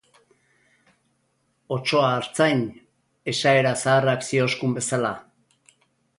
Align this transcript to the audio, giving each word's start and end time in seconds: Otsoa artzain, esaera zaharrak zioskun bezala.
Otsoa 1.77 2.07
artzain, 2.13 2.65
esaera 3.35 3.75
zaharrak 3.83 4.27
zioskun 4.31 4.77
bezala. 4.81 5.15